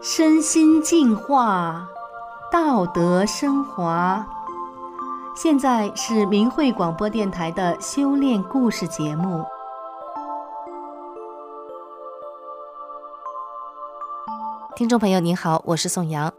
[0.00, 1.88] 身心净化，
[2.52, 4.26] 道德升华。
[5.34, 9.44] 现在是明慧广播电台的修炼故事节目。
[14.76, 16.32] 听众朋友您好，我是宋阳，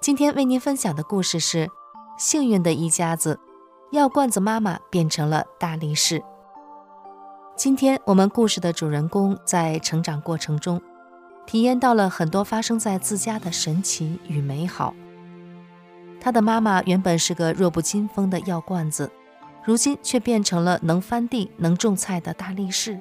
[0.00, 1.70] 今天为您分享的故事是：
[2.18, 3.40] 幸运的一家子，
[3.92, 6.22] 药罐子妈妈变成了大力士。
[7.62, 10.80] 今天我们故事的主人公在成长过程中，
[11.44, 14.94] 体验到了很多发生在自家的神奇与美好。
[16.18, 19.12] 他的妈妈原本是个弱不禁风的药罐子，
[19.62, 22.98] 如今却变成了能翻地、能种菜的大力士。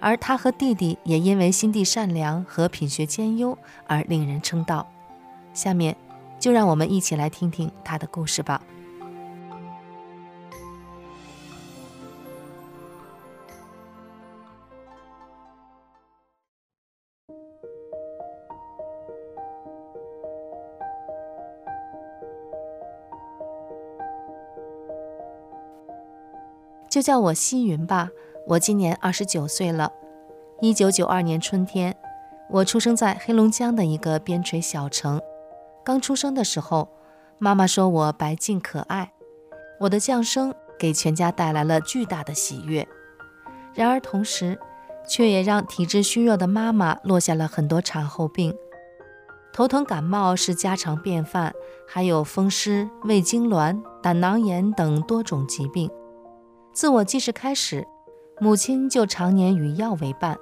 [0.00, 3.56] 而他和弟弟也因为心地善良和品学兼优
[3.86, 4.88] 而令人称道。
[5.54, 5.96] 下面
[6.40, 8.60] 就让我们一起来听听他的故事吧。
[26.98, 28.10] 就叫我西云吧。
[28.48, 29.92] 我今年二十九岁了。
[30.60, 31.96] 一九九二年春天，
[32.50, 35.22] 我出生在黑龙江的一个边陲小城。
[35.84, 36.88] 刚出生的时候，
[37.38, 39.12] 妈妈说我白净可爱。
[39.78, 42.84] 我的降生给全家带来了巨大的喜悦。
[43.74, 44.58] 然而同时，
[45.06, 48.52] 却也让体质虚弱的妈妈落下了很多产后病。
[49.52, 51.54] 头疼感冒是家常便饭，
[51.86, 55.88] 还有风湿、胃痉挛、胆囊炎等多种疾病。
[56.78, 57.84] 自我记事开始，
[58.38, 60.38] 母亲就常年与药为伴，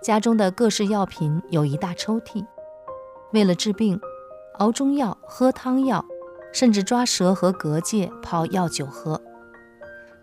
[0.00, 2.46] 家中的各式药品有一大抽屉。
[3.32, 4.00] 为了治病，
[4.60, 6.04] 熬中药、喝汤药，
[6.52, 9.20] 甚至抓蛇和蛤蚧泡药酒喝。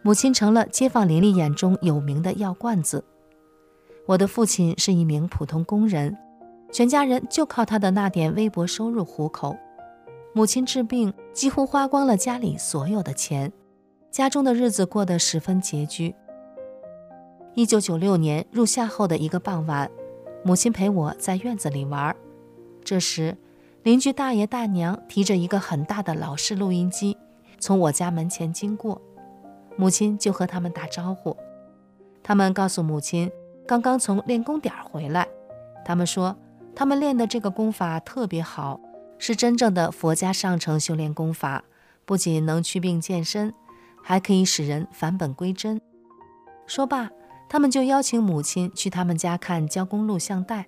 [0.02, 3.04] 母亲成了街坊邻里眼中有名的药罐子。
[4.06, 6.16] 我的父亲是一名普通工人，
[6.72, 9.58] 全家人就靠他的那点微薄收入糊口。
[10.32, 13.52] 母亲治病几乎花光了家里所有的钱。
[14.14, 16.14] 家中的日子过得十分拮据。
[17.56, 19.90] 一九九六年入夏后的一个傍晚，
[20.44, 22.16] 母亲陪我在院子里玩。
[22.84, 23.36] 这时，
[23.82, 27.18] 邻居大爷大娘提着一个很大的老式录音机
[27.58, 29.02] 从我家门前经过，
[29.78, 31.36] 母亲就和他们打招呼。
[32.22, 33.32] 他们告诉母亲，
[33.66, 35.28] 刚刚从练功点回来。
[35.84, 36.38] 他们说，
[36.76, 38.80] 他们练的这个功法特别好，
[39.18, 41.64] 是真正的佛家上乘修炼功法，
[42.06, 43.52] 不仅能祛病健身。
[44.04, 45.82] 还可以使人返本归真。
[46.68, 47.10] 说罢，
[47.50, 50.68] 他们就邀请母亲去他们家看交工录像带。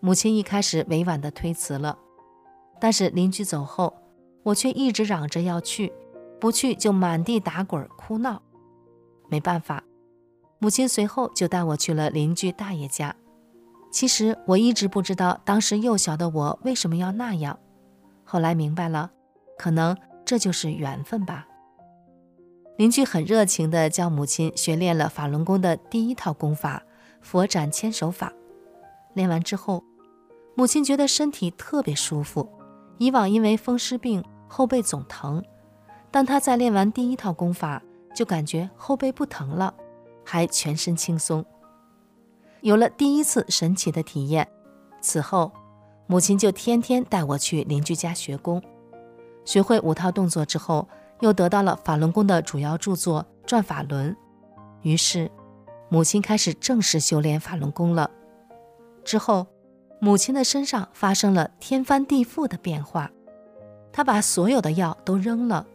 [0.00, 1.98] 母亲一开始委婉地推辞了，
[2.80, 3.94] 但是邻居走后，
[4.42, 5.92] 我却一直嚷着要去，
[6.40, 8.42] 不去就满地打滚哭闹。
[9.28, 9.82] 没办法，
[10.58, 13.14] 母亲随后就带我去了邻居大爷家。
[13.90, 17.58] 其实我一直不知道，当时幼小的我为什么要那样。
[18.22, 19.10] 后来明白了，
[19.56, 21.48] 可能这就是缘分吧。
[22.76, 26.82] 邻居很热情地教母亲学练了法轮功的第一套功法——
[27.22, 28.30] 佛斩千手法。
[29.14, 29.82] 练完之后，
[30.54, 32.46] 母亲觉得身体特别舒服。
[32.98, 35.42] 以往因为风湿病后背总疼，
[36.10, 37.82] 但她在练完第一套功法，
[38.14, 39.74] 就感觉后背不疼了，
[40.24, 41.44] 还全身轻松。
[42.60, 44.46] 有了第一次神奇的体验，
[45.00, 45.50] 此后
[46.06, 48.62] 母亲就天天带我去邻居家学功。
[49.44, 50.88] 学会五套动作之后，
[51.20, 54.12] 又得到了法轮功的主要著作《转法轮》，
[54.82, 55.30] 于是
[55.88, 58.10] 母亲开始正式修炼法轮功了。
[59.04, 59.46] 之后，
[60.00, 63.10] 母亲的身上发生了天翻地覆的变化，
[63.92, 65.66] 她把所有的药都扔了，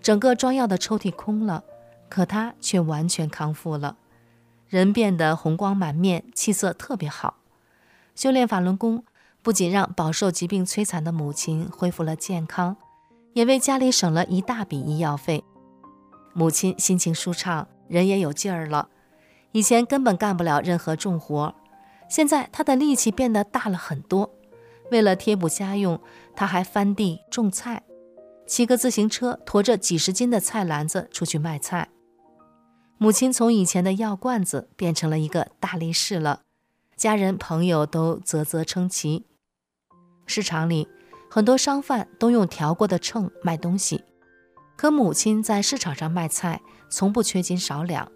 [0.00, 1.64] 整个装药的抽屉空了，
[2.08, 3.96] 可她却完全康复了，
[4.68, 7.36] 人变得红光满面，气色特别好。
[8.14, 9.04] 修炼法轮功
[9.42, 12.76] 不仅让饱受疾病摧残的母亲恢复了健康。
[13.34, 15.44] 也为家里省了一大笔医药费，
[16.32, 18.88] 母亲心情舒畅，人也有劲儿了。
[19.50, 21.52] 以前根本干不了任何重活，
[22.08, 24.30] 现在她的力气变得大了很多。
[24.92, 26.00] 为了贴补家用，
[26.36, 27.82] 她还翻地种菜，
[28.46, 31.88] 骑个自行车驮着几十斤的菜篮子出去卖菜。
[32.98, 36.42] 母亲从以前的药罐子变成了一个大力士了，
[36.96, 39.26] 家人朋友都啧啧称奇。
[40.24, 40.86] 市场里。
[41.34, 44.04] 很多商贩都用调过的秤卖东西，
[44.76, 48.08] 可母亲在市场上卖菜，从不缺斤少两，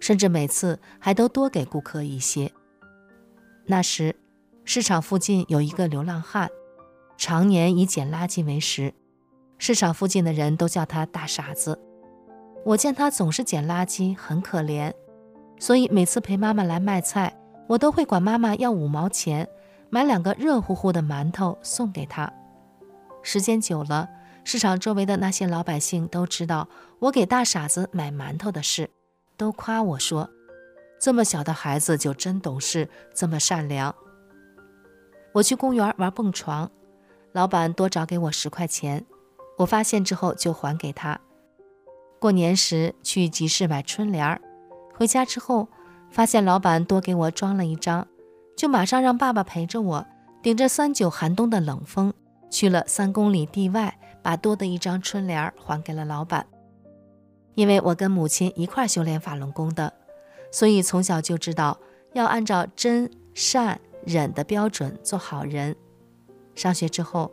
[0.00, 2.52] 甚至每次还都多给顾客一些。
[3.64, 4.14] 那时，
[4.66, 6.50] 市场附近有一个流浪汉，
[7.16, 8.92] 常年以捡垃圾为食，
[9.56, 11.80] 市场附近的人都叫他大傻子。
[12.66, 14.92] 我见他总是捡垃圾，很可怜，
[15.58, 17.34] 所以每次陪妈妈来卖菜，
[17.66, 19.48] 我都会管妈妈要五毛钱，
[19.88, 22.30] 买两个热乎乎的馒头送给她。
[23.30, 24.08] 时间久了，
[24.42, 26.66] 市场周围的那些老百姓都知道
[26.98, 28.88] 我给大傻子买馒头的事，
[29.36, 30.30] 都夸我说
[30.98, 33.94] ：“这么小的孩子就真懂事，这么善良。”
[35.34, 36.70] 我去公园玩蹦床，
[37.32, 39.04] 老板多找给我十块钱，
[39.58, 41.20] 我发现之后就还给他。
[42.18, 44.40] 过年时去集市买春联儿，
[44.94, 45.68] 回家之后
[46.10, 48.08] 发现老板多给我装了一张，
[48.56, 50.06] 就马上让爸爸陪着我，
[50.42, 52.14] 顶着三九寒冬的冷风，
[52.50, 56.46] 去了三公里地外，把多的一张春联还给了老板。
[57.54, 59.92] 因为我跟母亲一块修炼法轮功的，
[60.52, 61.78] 所以从小就知道
[62.12, 65.74] 要按照真善忍的标准做好人。
[66.54, 67.32] 上学之后，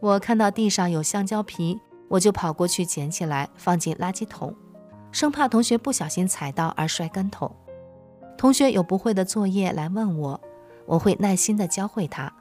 [0.00, 4.54] 我看到地上有香蕉皮，我就跑过去捡起来放进垃圾桶，
[5.12, 7.54] 生怕同学不小心踩到而摔跟头。
[8.38, 10.40] 同学有不会的作业来问我，
[10.86, 12.32] 我会耐心的教会他。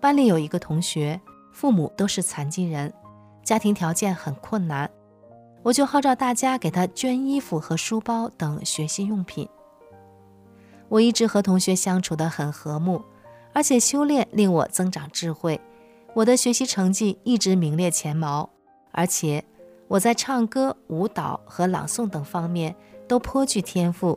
[0.00, 2.92] 班里有一个同学，父母都是残疾人，
[3.42, 4.88] 家庭条件很困难，
[5.62, 9.48] 我就号召大家给他捐衣服和书包等学习用品。
[10.88, 13.02] 我一直和同学相处得很和睦，
[13.52, 15.60] 而且修炼令我增长智慧，
[16.14, 18.48] 我的学习成绩一直名列前茅，
[18.92, 19.44] 而且
[19.88, 22.74] 我在唱歌、舞蹈和朗诵等方面
[23.08, 24.16] 都颇具天赋，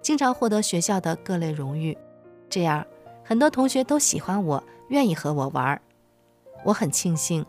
[0.00, 1.96] 经常获得学校的各类荣誉。
[2.48, 2.84] 这样，
[3.22, 5.80] 很多同学都喜欢我，愿意和我玩。
[6.62, 7.44] 我很庆幸，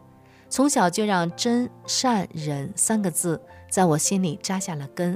[0.50, 3.40] 从小就让真善忍三个字
[3.70, 5.16] 在我心里扎下了根，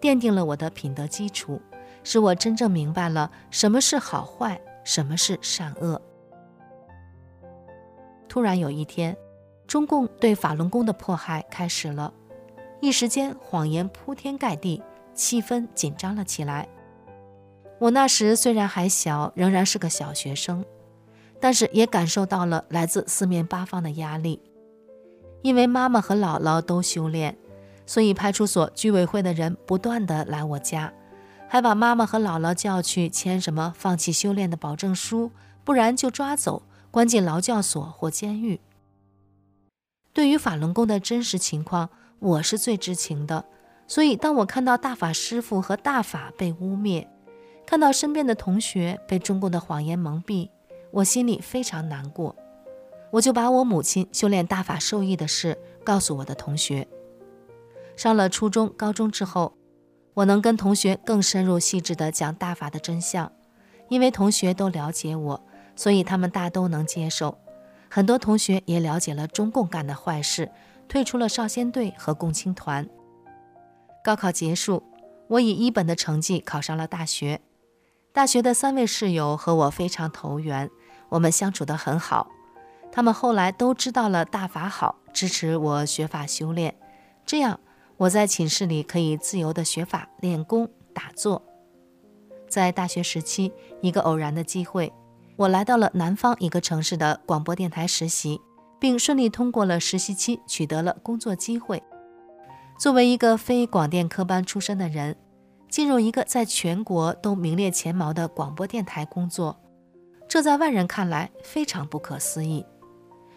[0.00, 1.60] 奠定了我的品德基础。
[2.04, 6.00] 使我真正明白了什么是好坏，什么是善恶。
[8.28, 9.16] 突然有一天，
[9.68, 12.12] 中共对法轮功的迫害开始了，
[12.80, 14.82] 一时间谎言铺天盖地，
[15.14, 16.68] 气氛紧张了起来。
[17.78, 20.64] 我那时虽然还小，仍然是个小学生，
[21.42, 24.40] 但是也感受到了来自四面八方的压力。
[25.42, 27.36] 因为妈妈和姥姥都修炼，
[27.84, 30.92] 所以派出所、居委会的人不断地来我家。
[31.48, 35.32] 还把妈妈和姥姥叫去签什么放弃修炼的保证书，
[35.64, 36.62] 不然就抓走，
[36.92, 38.60] 关进劳教所或监狱。
[40.12, 41.90] 对于法轮功的真实情况，
[42.20, 43.46] 我是最知情的，
[43.88, 47.08] 所以当我看到大法师父和大法被污蔑，
[47.66, 50.48] 看到身边的同学被中共的谎言蒙蔽，
[50.92, 52.36] 我心里非常难过。
[53.10, 56.88] 我就把我母亲修炼大法受益的事告诉我的同学。
[57.96, 59.54] 上了初中、高中之后，
[60.14, 63.30] 我能跟同学更深入细致地讲大法的真相，
[63.88, 65.44] 因为同学都了解我，
[65.76, 67.36] 所以他们大都能接受。
[67.90, 70.50] 很多同学也了解了中共干的坏事，
[70.88, 72.88] 退出了少先队和共青团。
[74.02, 74.82] 高考结束，
[75.28, 77.42] 我以一本的成绩考上了大学。
[78.14, 80.70] 大学的三位室友和我非常投缘，
[81.12, 82.28] 我们相处得很好。
[82.90, 86.74] 他们后来都知道了大法好，支持我学法修炼，
[87.24, 87.60] 这样。
[87.98, 91.40] 我在寝室里可以自由地学法、练功、打坐。
[92.48, 94.92] 在大学时期，一个偶然的机会，
[95.36, 98.40] 我来到了南方一个城市的广播电台实习，
[98.80, 101.80] 并顺利通过了实习期，取得了工作机会。
[102.76, 105.16] 作为一个非广电科班出身的人，
[105.68, 109.60] 进入一个在全国都名列前茅的广播电台工作，
[110.32, 112.64] 这在外人看来非常不可思议，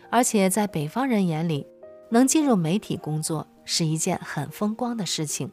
[0.09, 1.67] 而且在北方人眼里，
[2.09, 5.51] 能进入媒体工作，是一件很风光的事情。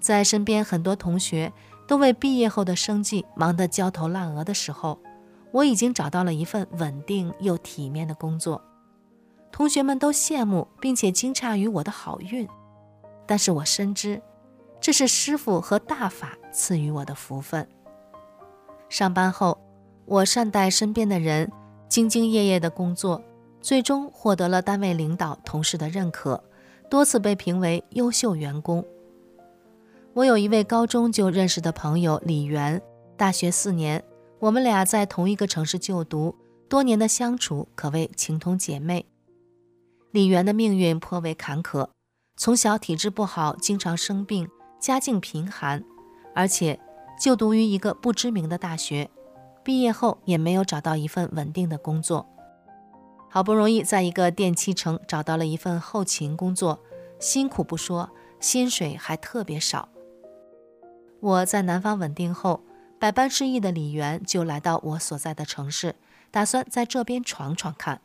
[0.00, 1.52] 在身边很多同学
[1.86, 4.98] 都为毕业后的生计忙得焦头烂额的时候，
[5.52, 8.60] 我已经找到了一份稳定又体面的工作。
[9.52, 12.48] 同学们都羡慕并且惊诧于我的好运，
[13.24, 14.20] 但是我深知
[14.80, 17.68] 这是师傅和大法赐予我的福分。
[18.90, 19.56] 上班后，
[20.04, 21.50] 我善待身边的人，
[21.88, 23.22] 兢兢业业的工作。
[23.62, 26.42] 最终获得了单位领导、同事的认可，
[26.90, 28.82] 多次被评为优秀员工。
[30.14, 32.80] 我有一位高中就认识的朋友李媛，
[33.18, 34.02] 大学四年，
[34.38, 36.34] 我们俩在同一个城市就读，
[36.70, 39.06] 多年的相处可谓情同姐妹。
[40.10, 41.90] 李媛的命运颇为坎坷，
[42.36, 44.48] 从小体质不好，经常生病，
[44.80, 45.84] 家境贫寒，
[46.34, 46.80] 而且
[47.20, 49.10] 就读于一个不知名的大学，
[49.62, 52.26] 毕业后也没有找到一份稳定的工作。
[53.28, 56.80] 好不容易在一个电器城找到了一份后勤工作，
[57.18, 58.08] 辛苦不说，
[58.40, 59.90] 薪水还特别少。
[61.20, 62.62] 我在南方稳定后，
[62.98, 65.96] 百般失意的李媛就来到我所在的城市，
[66.30, 68.00] 打算在这边闯闯看。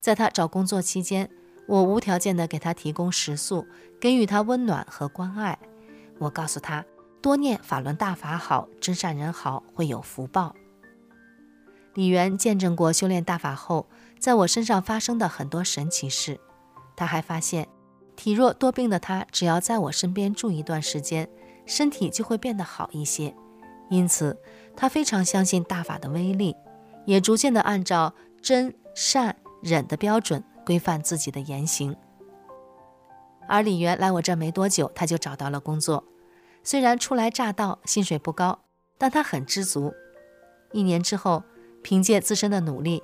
[0.00, 1.30] 在他找工作期间，
[1.68, 3.64] 我无条件的给他提供食宿，
[4.00, 5.56] 给予他温暖和关爱。
[6.18, 6.84] 我告诉他，
[7.24, 10.54] 多念法轮大法好，真善人好，会有福报。
[11.94, 13.86] 李元见证过修炼大法后，
[14.18, 16.38] 在我身上发生的很多神奇事。
[16.94, 17.66] 他还发现，
[18.14, 21.26] 体弱多病的他，只要在我身边住一段时间，
[21.64, 23.34] 身体就会变得好一些。
[23.88, 24.38] 因此，
[24.76, 26.54] 他非常相信大法的威力，
[27.06, 28.12] 也逐渐的按照
[28.42, 31.96] 真善忍的标准规范自己的言行。
[33.48, 36.04] 而李元来我这没多久，他就找到了工作，
[36.66, 38.60] 虽然初来乍到，薪水不高，
[38.96, 39.92] 但他很知足。
[40.72, 41.44] 一年之后，
[41.82, 43.02] 凭借自身的努力，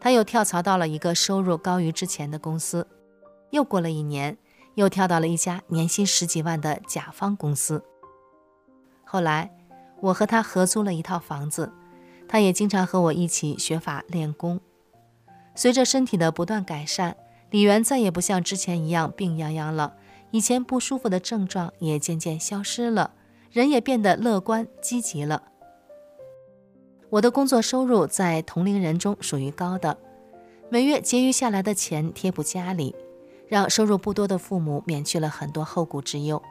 [0.00, 2.88] 他又跳槽到了一个收入高于之前的公司。
[3.50, 4.36] 又过了一年，
[4.74, 7.84] 又跳到了一家年薪十几万的甲方公司。
[9.04, 9.56] 后来，
[10.00, 11.72] 我和他合租了一套房子，
[12.26, 14.60] 他也经常和我一起学法练功。
[15.54, 17.16] 随着身体的不断改善，
[17.50, 19.96] 李元再也不像之前一样病怏怏了，
[20.30, 23.12] 以前不舒服的症状也渐渐消失了，
[23.50, 25.42] 人也变得乐观积极了。
[27.10, 29.96] 我的工作收入在同龄人中属于高的，
[30.68, 32.94] 每月结余下来的钱贴补家里，
[33.46, 36.42] 让收入不多的父母免去了很多后顾之忧。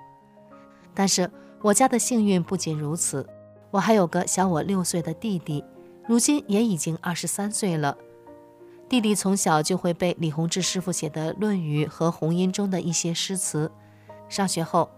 [0.94, 1.30] 但是
[1.62, 3.28] 我家的幸运不仅如此，
[3.72, 5.64] 我还有个小我六岁的弟弟，
[6.08, 7.98] 如今也已经二十三岁了。
[8.88, 13.72] 弟弟从小就会背李洪志师傅写的《论语》和《红音》中的一些诗词。
[14.30, 14.90] 上学后，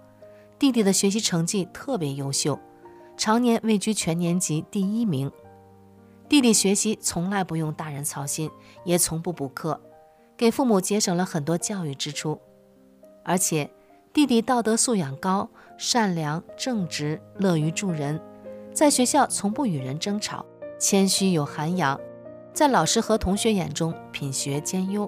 [0.60, 2.60] 弟弟的学习成绩特别优秀，
[3.16, 5.32] 常年位居全年级第一名。
[6.28, 8.52] 弟弟学习从来不用大人操心，
[8.84, 9.80] 也从不补课，
[10.36, 12.38] 给父母节省了很多教育支出。
[13.24, 13.70] 而且，
[14.12, 18.20] 弟弟道德素养高，善良正直，乐于助人，
[18.74, 20.46] 在学校从不与人争吵，
[20.78, 21.98] 谦虚有涵养。
[22.58, 25.08] 在老师和同学眼中，品学兼优。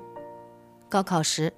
[0.87, 1.51] 高考时，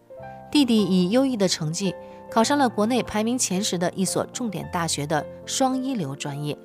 [0.50, 1.94] 弟弟以优异的成绩
[2.30, 6.58] 考上了国内排名前十的一所重点大学的双一流专业。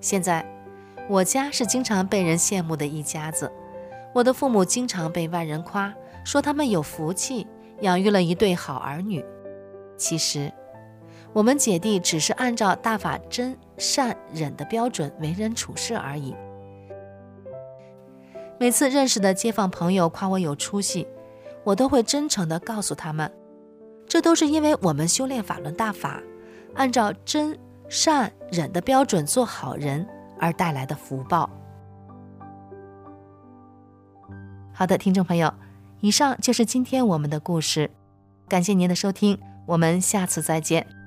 [0.00, 0.44] 现在，
[1.08, 3.48] 我家是经常被人羡慕的一家子。
[4.12, 7.46] 我的父母经常被外人夸，说他们有福气，
[7.82, 9.24] 养育了一对好儿女。
[9.96, 10.52] 其实，
[11.32, 16.34] 我们姐弟只是按照大法真善忍的标准为人处事而已。
[18.58, 21.06] 每次认识的街坊朋友夸我有出息，
[21.64, 23.30] 我都会真诚地告诉他们，
[24.06, 26.22] 这都是因为我们修炼法轮大法，
[26.74, 27.58] 按照真
[27.88, 30.06] 善忍的标准做好人
[30.38, 31.50] 而带来的福报。
[34.72, 35.52] 好的，听众朋友，
[36.00, 37.90] 以上就是今天我们的故事，
[38.48, 41.03] 感谢您的收听，我们下次再见。